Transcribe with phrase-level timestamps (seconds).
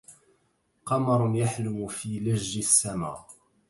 [0.85, 3.25] قمر يحلم في لج السما